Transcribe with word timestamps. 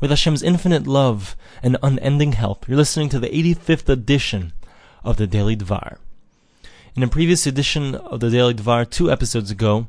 with 0.00 0.10
Hashem's 0.10 0.42
infinite 0.42 0.86
love 0.86 1.36
and 1.62 1.76
unending 1.82 2.32
help. 2.32 2.68
You're 2.68 2.76
listening 2.76 3.08
to 3.10 3.18
the 3.18 3.28
85th 3.28 3.88
edition 3.88 4.52
of 5.04 5.16
the 5.16 5.26
Daily 5.26 5.56
Dvar. 5.56 5.98
In 6.94 7.02
a 7.02 7.08
previous 7.08 7.46
edition 7.46 7.94
of 7.94 8.20
the 8.20 8.30
Daily 8.30 8.54
Dvar, 8.54 8.88
two 8.88 9.10
episodes 9.10 9.50
ago, 9.50 9.86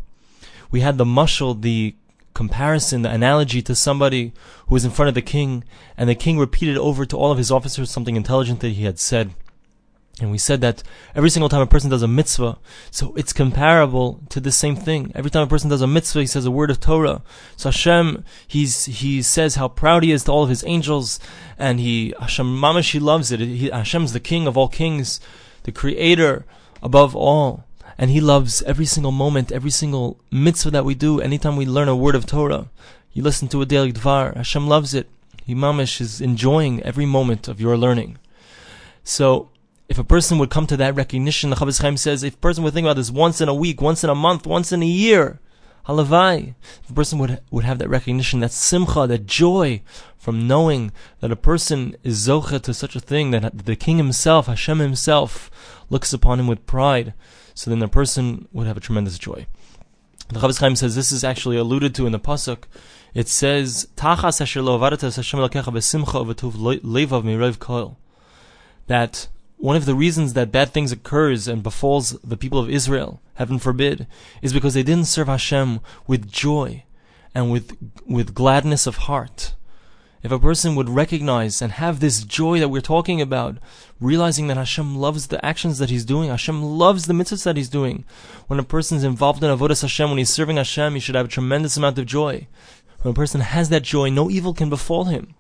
we 0.72 0.82
had 0.82 0.98
the 0.98 1.06
mushal, 1.06 1.60
the 1.60 1.96
comparison, 2.34 3.02
the 3.02 3.10
analogy 3.10 3.62
to 3.62 3.76
somebody 3.76 4.32
who 4.68 4.76
was 4.76 4.86
in 4.86 4.92
front 4.92 5.10
of 5.10 5.16
the 5.16 5.22
king, 5.22 5.64
and 5.98 6.10
the 6.10 6.16
king 6.16 6.38
repeated 6.38 6.78
over 6.78 7.06
to 7.06 7.18
all 7.18 7.32
of 7.32 7.38
his 7.38 7.52
officers 7.52 7.92
something 7.92 8.16
intelligent 8.16 8.60
that 8.62 8.70
he 8.70 8.84
had 8.84 9.00
said. 9.00 9.32
And 10.22 10.32
we 10.32 10.38
said 10.38 10.60
that 10.62 10.84
every 11.16 11.30
single 11.30 11.50
time 11.50 11.62
a 11.62 11.68
person 11.68 11.90
does 11.90 12.02
a 12.02 12.08
mitzvah, 12.08 12.58
so 12.92 13.14
it's 13.16 13.32
comparable 13.32 14.20
to 14.30 14.40
the 14.40 14.52
same 14.52 14.76
thing. 14.76 15.12
Every 15.16 15.32
time 15.32 15.44
a 15.44 15.48
person 15.48 15.70
does 15.70 15.82
a 15.82 15.88
mitzvah, 15.88 16.22
he 16.22 16.28
says 16.28 16.46
a 16.46 16.52
word 16.52 16.70
of 16.70 16.80
Torah. 16.80 17.22
So 17.56 17.70
Hashem, 17.70 18.26
he's, 18.48 18.86
he 18.86 19.22
says 19.22 19.56
how 19.56 19.70
proud 19.70 20.04
he 20.04 20.12
is 20.12 20.26
to 20.26 20.32
all 20.32 20.44
of 20.44 20.50
his 20.50 20.64
angels, 20.66 21.20
and 21.58 21.80
he, 21.80 22.14
Hashem 22.20 22.46
mamash, 22.46 22.92
he 22.92 23.00
loves 23.00 23.32
it. 23.32 23.40
He, 23.40 23.70
Hashem's 23.70 24.14
the 24.14 24.20
king 24.20 24.46
of 24.46 24.58
all 24.58 24.68
kings, 24.68 25.22
the 25.64 25.72
creator 25.72 26.46
above 26.84 27.16
all. 27.16 27.66
And 27.98 28.12
he 28.12 28.22
loves 28.22 28.62
every 28.64 28.86
single 28.86 29.12
moment, 29.12 29.52
every 29.52 29.72
single 29.72 30.20
mitzvah 30.32 30.72
that 30.72 30.86
we 30.86 30.96
do, 30.96 31.20
anytime 31.20 31.58
we 31.58 31.66
learn 31.66 31.90
a 31.90 31.96
word 31.96 32.16
of 32.16 32.26
Torah. 32.26 32.70
You 33.12 33.24
listen 33.24 33.48
to 33.50 33.62
a 33.62 33.66
daily 33.66 33.92
dvar, 33.92 34.36
Hashem 34.36 34.68
loves 34.68 34.94
it. 34.94 35.10
He 35.46 35.56
mamash 35.56 36.00
is 36.00 36.22
enjoying 36.22 36.82
every 36.84 37.06
moment 37.06 37.48
of 37.48 37.60
your 37.60 37.76
learning. 37.78 38.18
So, 39.04 39.50
if 39.90 39.98
a 39.98 40.04
person 40.04 40.38
would 40.38 40.52
come 40.52 40.68
to 40.68 40.78
that 40.78 40.96
recognition, 40.96 41.50
the 41.50 41.56
Chofetz 41.56 41.82
Chaim 41.82 41.98
says, 41.98 42.22
if 42.24 42.36
a 42.36 42.38
person 42.38 42.64
would 42.64 42.74
think 42.74 42.86
about 42.86 42.96
this 42.96 43.10
once 43.10 43.42
in 43.42 43.50
a 43.50 43.56
week, 43.56 43.82
once 43.82 44.04
in 44.04 44.10
a 44.10 44.16
month, 44.16 44.46
once 44.46 44.72
in 44.72 44.84
a 44.84 44.86
year, 44.86 45.40
halavai, 45.88 46.54
a 46.88 46.94
person 46.94 47.18
would, 47.18 47.42
would 47.50 47.66
have 47.66 47.80
that 47.80 47.90
recognition, 47.90 48.40
that 48.40 48.52
simcha, 48.52 49.08
that 49.08 49.26
joy 49.26 49.82
from 50.16 50.48
knowing 50.48 50.92
that 51.22 51.32
a 51.32 51.36
person 51.36 51.96
is 52.04 52.28
zocha 52.28 52.62
to 52.62 52.72
such 52.72 52.96
a 52.96 53.00
thing, 53.00 53.32
that 53.32 53.66
the 53.66 53.76
king 53.76 53.98
himself, 53.98 54.46
Hashem 54.46 54.78
himself, 54.78 55.50
looks 55.90 56.14
upon 56.14 56.40
him 56.40 56.46
with 56.46 56.68
pride, 56.68 57.16
so 57.56 57.72
then 57.72 57.80
the 57.80 57.88
person 57.88 58.48
would 58.54 58.68
have 58.68 58.78
a 58.78 58.82
tremendous 58.82 59.18
joy. 59.18 59.48
The 60.28 60.40
Chofetz 60.40 60.60
Chaim 60.60 60.76
says 60.76 60.96
this 60.96 61.12
is 61.12 61.24
actually 61.24 61.58
alluded 61.58 61.96
to 61.96 62.06
in 62.06 62.12
the 62.12 62.20
pasuk. 62.20 62.66
It 63.16 63.28
says, 63.28 63.88
"Tachas 63.96 64.40
asher 64.40 64.62
lo 64.62 64.78
Hashem 64.78 65.00
besimcha 65.02 66.24
mirev 67.24 67.96
That 68.86 69.28
one 69.60 69.76
of 69.76 69.86
the 69.86 69.94
reasons 69.94 70.34
that 70.34 70.54
bad 70.54 70.70
things 70.70 70.94
occurs 70.94 71.46
and 71.46 71.62
befalls 71.62 72.12
the 72.24 72.38
people 72.38 72.60
of 72.60 72.70
Israel, 72.70 73.22
heaven 73.36 73.60
forbid, 73.60 74.08
is 74.42 74.54
because 74.54 74.74
they 74.74 74.84
didn't 74.84 75.08
serve 75.08 75.28
Hashem 75.28 75.82
with 76.08 76.32
joy 76.32 76.84
and 77.36 77.52
with 77.52 77.78
with 78.08 78.34
gladness 78.34 78.88
of 78.88 78.96
heart. 79.10 79.56
If 80.24 80.32
a 80.32 80.40
person 80.40 80.76
would 80.76 80.90
recognize 80.90 81.62
and 81.62 81.74
have 81.74 82.00
this 82.00 82.24
joy 82.24 82.60
that 82.60 82.70
we're 82.70 82.82
talking 82.82 83.22
about, 83.22 83.58
realizing 84.00 84.48
that 84.48 84.58
Hashem 84.58 84.98
loves 84.98 85.28
the 85.28 85.44
actions 85.46 85.78
that 85.78 85.90
he's 85.90 86.06
doing, 86.06 86.30
Hashem 86.30 86.62
loves 86.64 87.06
the 87.06 87.14
mitzvahs 87.14 87.44
that 87.44 87.58
he's 87.58 87.70
doing. 87.70 88.06
When 88.48 88.60
a 88.60 88.64
person 88.64 88.98
is 88.98 89.04
involved 89.04 89.44
in 89.44 89.50
avodas 89.50 89.82
Hashem, 89.82 90.10
when 90.10 90.18
he's 90.18 90.30
serving 90.30 90.56
Hashem, 90.56 90.94
he 90.94 91.00
should 91.02 91.16
have 91.16 91.28
a 91.28 91.30
tremendous 91.30 91.76
amount 91.76 92.00
of 92.00 92.06
joy. 92.06 92.48
When 93.02 93.12
a 93.12 93.16
person 93.16 93.42
has 93.42 93.70
that 93.70 93.84
joy, 93.84 94.10
no 94.10 94.30
evil 94.30 94.54
can 94.54 94.70
befall 94.70 95.06
him. 95.06 95.36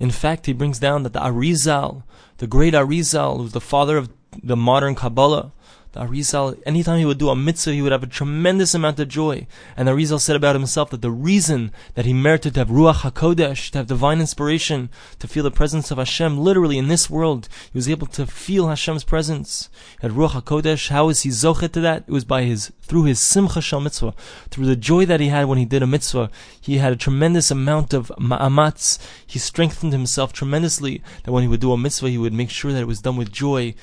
In 0.00 0.10
fact, 0.10 0.46
he 0.46 0.52
brings 0.52 0.78
down 0.78 1.02
that 1.02 1.12
the 1.12 1.20
Arizal, 1.20 2.04
the 2.38 2.46
great 2.46 2.74
Arizal, 2.74 3.38
who's 3.38 3.52
the 3.52 3.60
father 3.60 3.96
of 3.96 4.10
the 4.42 4.56
modern 4.56 4.94
Kabbalah, 4.94 5.52
the 5.98 6.06
Arizal, 6.06 6.60
anytime 6.64 6.98
he 6.98 7.04
would 7.04 7.18
do 7.18 7.28
a 7.28 7.36
mitzvah, 7.36 7.72
he 7.72 7.82
would 7.82 7.92
have 7.92 8.02
a 8.02 8.06
tremendous 8.06 8.74
amount 8.74 9.00
of 9.00 9.08
joy. 9.08 9.46
And 9.76 9.88
the 9.88 9.92
Arizal 9.92 10.20
said 10.20 10.36
about 10.36 10.54
himself 10.54 10.90
that 10.90 11.02
the 11.02 11.10
reason 11.10 11.72
that 11.94 12.04
he 12.04 12.12
merited 12.12 12.54
to 12.54 12.60
have 12.60 12.68
Ruach 12.68 13.10
HaKodesh, 13.10 13.70
to 13.70 13.78
have 13.78 13.86
divine 13.86 14.20
inspiration, 14.20 14.90
to 15.18 15.28
feel 15.28 15.42
the 15.42 15.50
presence 15.50 15.90
of 15.90 15.98
Hashem, 15.98 16.38
literally 16.38 16.78
in 16.78 16.88
this 16.88 17.10
world, 17.10 17.48
he 17.72 17.78
was 17.78 17.88
able 17.88 18.06
to 18.08 18.26
feel 18.26 18.68
Hashem's 18.68 19.04
presence. 19.04 19.68
At 20.02 20.12
Ruach 20.12 20.42
HaKodesh, 20.42 20.88
how 20.88 21.08
is 21.08 21.22
he 21.22 21.30
zochet 21.30 21.72
to 21.72 21.80
that? 21.80 22.04
It 22.06 22.12
was 22.12 22.24
by 22.24 22.42
his, 22.42 22.72
through 22.82 23.04
his 23.04 23.20
Simcha 23.20 23.60
Shel 23.60 23.80
Mitzvah, 23.80 24.14
through 24.50 24.66
the 24.66 24.76
joy 24.76 25.04
that 25.06 25.20
he 25.20 25.28
had 25.28 25.46
when 25.46 25.58
he 25.58 25.64
did 25.64 25.82
a 25.82 25.86
mitzvah. 25.86 26.30
He 26.60 26.78
had 26.78 26.92
a 26.92 26.96
tremendous 26.96 27.50
amount 27.50 27.92
of 27.92 28.12
ma'amatz. 28.18 28.98
He 29.26 29.38
strengthened 29.38 29.92
himself 29.92 30.32
tremendously 30.32 31.02
that 31.24 31.32
when 31.32 31.42
he 31.42 31.48
would 31.48 31.60
do 31.60 31.72
a 31.72 31.78
mitzvah, 31.78 32.10
he 32.10 32.18
would 32.18 32.32
make 32.32 32.50
sure 32.50 32.72
that 32.72 32.82
it 32.82 32.86
was 32.86 33.02
done 33.02 33.16
with 33.16 33.32
joy 33.32 33.74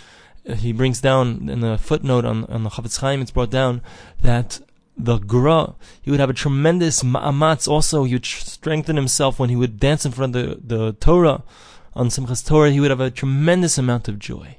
he 0.53 0.71
brings 0.71 1.01
down 1.01 1.49
in 1.49 1.61
the 1.61 1.77
footnote 1.77 2.25
on, 2.25 2.45
on 2.45 2.63
the 2.63 2.69
Chofetz 2.69 2.99
Chaim, 2.99 3.21
it's 3.21 3.31
brought 3.31 3.49
down 3.49 3.81
that 4.21 4.59
the 4.97 5.17
Gra, 5.17 5.75
he 6.01 6.11
would 6.11 6.19
have 6.19 6.29
a 6.29 6.33
tremendous 6.33 7.03
ma'amatz 7.03 7.67
also, 7.67 8.03
he 8.03 8.13
would 8.13 8.25
strengthen 8.25 8.95
himself 8.95 9.39
when 9.39 9.49
he 9.49 9.55
would 9.55 9.79
dance 9.79 10.05
in 10.05 10.11
front 10.11 10.35
of 10.35 10.67
the, 10.67 10.75
the 10.75 10.93
Torah, 10.93 11.43
on 11.93 12.09
Simchas 12.09 12.45
Torah, 12.45 12.71
he 12.71 12.79
would 12.79 12.91
have 12.91 12.99
a 12.99 13.11
tremendous 13.11 13.77
amount 13.77 14.07
of 14.07 14.19
joy. 14.19 14.57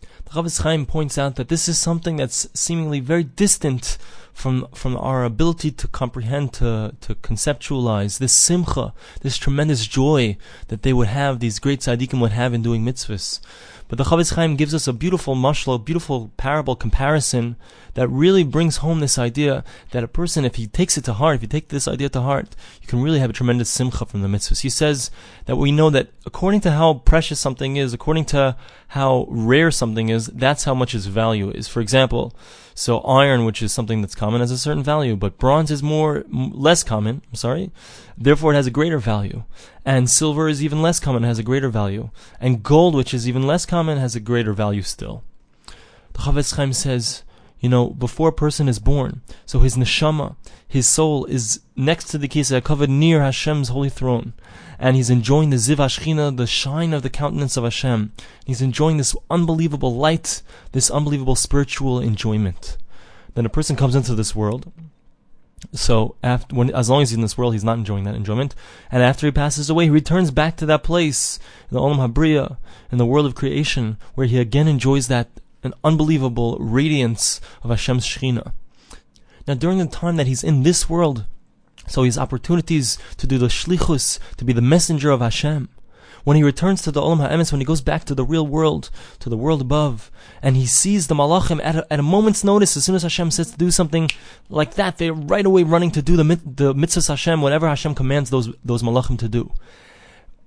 The 0.00 0.30
Chofetz 0.30 0.62
Chaim 0.62 0.86
points 0.86 1.18
out 1.18 1.36
that 1.36 1.48
this 1.48 1.68
is 1.68 1.78
something 1.78 2.16
that's 2.16 2.48
seemingly 2.54 3.00
very 3.00 3.24
distant 3.24 3.98
from 4.34 4.66
from 4.74 4.96
our 4.96 5.24
ability 5.24 5.70
to 5.70 5.88
comprehend, 5.88 6.52
to 6.54 6.94
to 7.00 7.14
conceptualize 7.14 8.18
this 8.18 8.32
simcha, 8.32 8.92
this 9.22 9.38
tremendous 9.38 9.86
joy 9.86 10.36
that 10.68 10.82
they 10.82 10.92
would 10.92 11.08
have, 11.08 11.40
these 11.40 11.58
great 11.58 11.80
tzaddikim 11.80 12.20
would 12.20 12.32
have 12.32 12.52
in 12.52 12.60
doing 12.60 12.84
mitzvahs. 12.84 13.40
But 13.88 13.98
the 13.98 14.04
Chofetz 14.04 14.34
Chaim 14.34 14.56
gives 14.56 14.74
us 14.74 14.88
a 14.88 14.92
beautiful 14.92 15.36
mashal, 15.36 15.74
a 15.74 15.78
beautiful 15.78 16.30
parable 16.36 16.74
comparison 16.74 17.56
that 17.94 18.08
really 18.08 18.42
brings 18.42 18.78
home 18.78 19.00
this 19.00 19.18
idea 19.18 19.62
that 19.90 20.02
a 20.02 20.08
person, 20.08 20.44
if 20.44 20.56
he 20.56 20.66
takes 20.66 20.96
it 20.96 21.04
to 21.04 21.12
heart, 21.12 21.36
if 21.36 21.42
you 21.42 21.48
take 21.48 21.68
this 21.68 21.86
idea 21.86 22.08
to 22.08 22.22
heart, 22.22 22.56
you 22.80 22.88
can 22.88 23.02
really 23.02 23.20
have 23.20 23.30
a 23.30 23.34
tremendous 23.34 23.70
simcha 23.70 24.06
from 24.06 24.22
the 24.22 24.28
mitzvahs. 24.28 24.62
He 24.62 24.70
says 24.70 25.10
that 25.44 25.56
we 25.56 25.70
know 25.70 25.90
that 25.90 26.08
according 26.26 26.62
to 26.62 26.72
how 26.72 26.94
precious 26.94 27.38
something 27.38 27.76
is, 27.76 27.92
according 27.92 28.24
to 28.26 28.56
how 28.88 29.26
rare 29.28 29.70
something 29.70 30.08
is, 30.08 30.26
that's 30.26 30.64
how 30.64 30.74
much 30.74 30.94
its 30.94 31.06
value 31.06 31.50
is. 31.50 31.68
For 31.68 31.80
example, 31.80 32.34
so 32.74 32.98
iron, 33.00 33.44
which 33.44 33.62
is 33.62 33.72
something 33.72 34.00
that's 34.00 34.16
common, 34.24 34.40
has 34.40 34.50
a 34.50 34.56
certain 34.56 34.82
value, 34.82 35.16
but 35.16 35.36
bronze 35.36 35.70
is 35.70 35.82
more 35.82 36.24
less 36.30 36.82
common. 36.82 37.20
I'm 37.28 37.34
sorry, 37.34 37.70
therefore 38.16 38.52
it 38.52 38.56
has 38.56 38.66
a 38.66 38.78
greater 38.78 38.98
value. 38.98 39.44
And 39.84 40.08
silver 40.08 40.48
is 40.48 40.64
even 40.64 40.80
less 40.80 40.98
common, 40.98 41.24
has 41.24 41.38
a 41.38 41.42
greater 41.50 41.68
value. 41.68 42.08
And 42.40 42.62
gold, 42.62 42.94
which 42.94 43.12
is 43.12 43.28
even 43.28 43.46
less 43.46 43.66
common, 43.66 43.98
has 43.98 44.16
a 44.16 44.20
greater 44.20 44.54
value 44.54 44.80
still. 44.80 45.22
The 46.14 46.20
Chofetz 46.20 46.56
Chaim 46.56 46.72
says, 46.72 47.22
you 47.60 47.68
know, 47.68 47.90
before 47.90 48.30
a 48.30 48.42
person 48.44 48.66
is 48.66 48.78
born, 48.78 49.20
so 49.44 49.58
his 49.60 49.76
neshama, 49.76 50.36
his 50.66 50.88
soul, 50.88 51.26
is 51.26 51.60
next 51.76 52.04
to 52.08 52.18
the 52.18 52.28
Kisei 52.28 52.60
HaKavod 52.60 52.88
near 52.88 53.20
Hashem's 53.20 53.68
holy 53.68 53.90
throne, 53.90 54.32
and 54.78 54.96
he's 54.96 55.10
enjoying 55.10 55.50
the 55.50 55.56
ziv 55.56 55.76
HaShechina, 55.76 56.36
the 56.36 56.46
shine 56.46 56.94
of 56.94 57.02
the 57.02 57.10
countenance 57.10 57.56
of 57.58 57.64
Hashem. 57.64 58.12
He's 58.44 58.62
enjoying 58.62 58.96
this 58.96 59.16
unbelievable 59.30 59.94
light, 59.94 60.42
this 60.72 60.90
unbelievable 60.90 61.36
spiritual 61.36 62.00
enjoyment. 62.00 62.78
Then 63.34 63.46
a 63.46 63.50
person 63.50 63.76
comes 63.76 63.94
into 63.94 64.14
this 64.14 64.34
world. 64.34 64.72
So 65.72 66.16
after, 66.22 66.54
when, 66.54 66.70
as 66.74 66.90
long 66.90 67.02
as 67.02 67.10
he's 67.10 67.16
in 67.16 67.22
this 67.22 67.38
world, 67.38 67.54
he's 67.54 67.64
not 67.64 67.78
enjoying 67.78 68.04
that 68.04 68.14
enjoyment. 68.14 68.54
And 68.90 69.02
after 69.02 69.26
he 69.26 69.32
passes 69.32 69.70
away, 69.70 69.84
he 69.84 69.90
returns 69.90 70.30
back 70.30 70.56
to 70.58 70.66
that 70.66 70.84
place 70.84 71.38
in 71.70 71.74
the 71.74 71.80
Olam 71.80 71.96
Habriya, 71.96 72.58
in 72.92 72.98
the 72.98 73.06
world 73.06 73.26
of 73.26 73.34
creation, 73.34 73.96
where 74.14 74.26
he 74.26 74.38
again 74.38 74.68
enjoys 74.68 75.08
that 75.08 75.28
an 75.62 75.74
unbelievable 75.82 76.58
radiance 76.60 77.40
of 77.62 77.70
Hashem's 77.70 78.06
Shekhinah. 78.06 78.52
Now, 79.46 79.54
during 79.54 79.78
the 79.78 79.86
time 79.86 80.16
that 80.16 80.26
he's 80.26 80.44
in 80.44 80.62
this 80.62 80.88
world, 80.88 81.24
so 81.86 82.02
his 82.02 82.18
opportunities 82.18 82.98
to 83.16 83.26
do 83.26 83.38
the 83.38 83.48
shlichus, 83.48 84.18
to 84.36 84.44
be 84.44 84.52
the 84.52 84.62
messenger 84.62 85.10
of 85.10 85.20
Hashem, 85.20 85.68
when 86.24 86.36
he 86.36 86.42
returns 86.42 86.82
to 86.82 86.90
the 86.90 87.00
Olam 87.00 87.26
HaEmes, 87.26 87.52
when 87.52 87.60
he 87.60 87.66
goes 87.66 87.82
back 87.82 88.04
to 88.04 88.14
the 88.14 88.24
real 88.24 88.46
world, 88.46 88.90
to 89.20 89.28
the 89.28 89.36
world 89.36 89.60
above, 89.60 90.10
and 90.42 90.56
he 90.56 90.66
sees 90.66 91.06
the 91.06 91.14
Malachim 91.14 91.60
at 91.62 91.76
a, 91.76 91.92
at 91.92 92.00
a 92.00 92.02
moment's 92.02 92.42
notice, 92.42 92.76
as 92.76 92.84
soon 92.84 92.94
as 92.94 93.02
Hashem 93.02 93.30
says 93.30 93.50
to 93.52 93.58
do 93.58 93.70
something 93.70 94.10
like 94.48 94.74
that, 94.74 94.98
they're 94.98 95.12
right 95.12 95.44
away 95.44 95.62
running 95.62 95.90
to 95.92 96.02
do 96.02 96.16
the, 96.16 96.24
the 96.24 96.74
mitzvahs 96.74 97.08
Hashem, 97.08 97.42
whatever 97.42 97.68
Hashem 97.68 97.94
commands 97.94 98.30
those, 98.30 98.48
those 98.64 98.82
Malachim 98.82 99.18
to 99.18 99.28
do. 99.28 99.52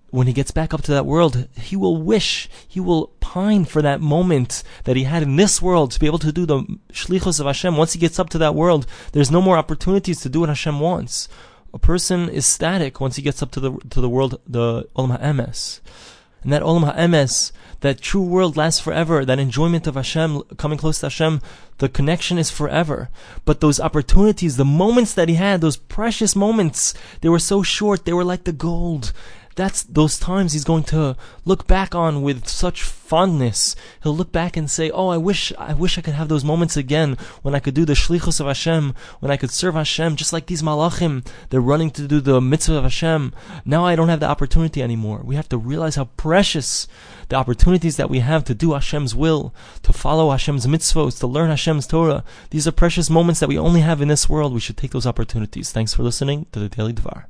When 0.10 0.26
he 0.26 0.34
gets 0.34 0.52
back 0.52 0.74
up 0.74 0.82
to 0.84 0.92
that 0.92 1.06
world, 1.06 1.48
he 1.56 1.76
will 1.76 1.98
wish, 1.98 2.50
he 2.66 2.80
will 2.80 3.08
pine 3.20 3.66
for 3.66 3.82
that 3.82 4.00
moment 4.00 4.64
that 4.86 4.96
he 4.96 5.04
had 5.04 5.22
in 5.22 5.36
this 5.36 5.62
world 5.62 5.92
to 5.92 6.00
be 6.00 6.06
able 6.06 6.20
to 6.20 6.32
do 6.32 6.46
the 6.46 6.64
shlichus 6.94 7.42
of 7.42 7.46
Hashem. 7.46 7.76
Once 7.76 7.92
he 7.94 8.00
gets 8.00 8.18
up 8.18 8.30
to 8.30 8.38
that 8.38 8.56
world, 8.56 8.88
there's 9.12 9.30
no 9.30 9.42
more 9.42 9.58
opportunities 9.58 10.22
to 10.22 10.30
do 10.30 10.40
what 10.40 10.50
Hashem 10.50 10.80
wants 10.80 11.28
a 11.74 11.80
person 11.80 12.30
is 12.30 12.46
static 12.46 13.00
once 13.00 13.16
he 13.16 13.22
gets 13.22 13.42
up 13.42 13.52
to 13.52 13.60
the 13.60 13.72
to 13.90 14.02
the 14.02 14.10
world, 14.10 14.40
the 14.48 14.88
Olam 14.96 15.20
HaEmes. 15.20 15.82
And 16.44 16.54
that 16.54 16.62
Olam 16.62 16.96
HaEmes, 16.96 17.52
that 17.82 18.02
true 18.02 18.22
world 18.22 18.56
lasts 18.56 18.80
forever, 18.80 19.26
that 19.26 19.40
enjoyment 19.40 19.88
of 19.88 19.96
Hashem, 19.96 20.44
coming 20.58 20.78
close 20.78 21.00
to 21.00 21.08
Hashem, 21.08 21.42
the 21.80 21.90
connection 21.90 22.38
is 22.38 22.50
forever. 22.50 23.10
But 23.44 23.60
those 23.60 23.80
opportunities, 23.80 24.56
the 24.56 24.66
moments 24.66 25.14
that 25.14 25.30
he 25.30 25.36
had, 25.36 25.62
those 25.62 25.78
precious 25.78 26.36
moments, 26.36 26.94
they 27.22 27.30
were 27.30 27.40
so 27.40 27.64
short, 27.64 28.06
they 28.06 28.14
were 28.14 28.24
like 28.24 28.46
the 28.46 28.54
gold 28.54 29.14
that's 29.58 29.84
those 29.84 30.20
times 30.20 30.54
he's 30.54 30.64
going 30.64 30.84
to 30.86 31.18
look 31.44 31.68
back 31.68 31.94
on 31.96 32.22
with 32.22 32.48
such 32.48 32.84
fondness. 32.84 33.76
He'll 34.04 34.16
look 34.16 34.32
back 34.32 34.56
and 34.56 34.70
say, 34.70 34.90
"Oh, 34.92 35.10
I 35.10 35.18
wish, 35.18 35.52
I 35.58 35.74
wish 35.74 35.98
I 35.98 36.02
could 36.02 36.14
have 36.14 36.30
those 36.30 36.44
moments 36.46 36.78
again 36.78 37.18
when 37.42 37.56
I 37.56 37.60
could 37.60 37.74
do 37.74 37.84
the 37.84 37.94
shlichus 37.94 38.40
of 38.40 38.46
Hashem, 38.46 38.94
when 39.20 39.32
I 39.32 39.38
could 39.38 39.52
serve 39.52 39.74
Hashem, 39.74 40.16
just 40.16 40.32
like 40.32 40.46
these 40.46 40.62
malachim. 40.62 41.26
They're 41.50 41.60
running 41.60 41.90
to 41.92 42.08
do 42.08 42.22
the 42.22 42.40
mitzvah 42.40 42.78
of 42.78 42.84
Hashem. 42.84 43.34
Now 43.66 43.84
I 43.84 43.96
don't 43.96 44.10
have 44.10 44.20
the 44.20 44.30
opportunity 44.30 44.82
anymore. 44.82 45.22
We 45.24 45.36
have 45.36 45.50
to 45.50 45.58
realize 45.58 45.96
how 45.96 46.06
precious 46.18 46.88
the 47.30 47.36
opportunities 47.36 47.98
that 47.98 48.10
we 48.10 48.20
have 48.20 48.44
to 48.46 48.54
do 48.54 48.74
Hashem's 48.74 49.16
will, 49.16 49.54
to 49.82 49.92
follow 49.92 50.30
Hashem's 50.30 50.68
mitzvahs, 50.68 51.20
to 51.20 51.28
learn 51.28 51.50
Hashem's 51.50 51.88
Torah. 51.88 52.24
These 52.52 52.68
are 52.68 52.72
precious 52.72 53.10
moments 53.10 53.40
that 53.40 53.50
we 53.50 53.58
only 53.58 53.82
have 53.82 54.02
in 54.02 54.08
this 54.08 54.30
world. 54.30 54.54
We 54.54 54.60
should 54.60 54.78
take 54.78 54.92
those 54.92 55.08
opportunities. 55.08 55.72
Thanks 55.72 55.94
for 55.94 56.04
listening 56.04 56.46
to 56.52 56.60
the 56.60 56.70
Daily 56.70 56.94
Dvar. 56.94 57.26